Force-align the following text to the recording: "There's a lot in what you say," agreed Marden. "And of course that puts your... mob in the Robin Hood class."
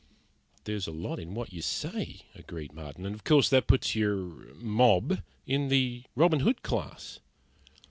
"There's 0.63 0.87
a 0.87 0.91
lot 0.91 1.19
in 1.19 1.35
what 1.35 1.53
you 1.53 1.61
say," 1.61 2.21
agreed 2.33 2.73
Marden. 2.73 3.05
"And 3.05 3.13
of 3.13 3.23
course 3.23 3.49
that 3.51 3.67
puts 3.67 3.93
your... 3.95 4.51
mob 4.55 5.21
in 5.45 5.67
the 5.67 6.05
Robin 6.15 6.39
Hood 6.39 6.63
class." 6.63 7.19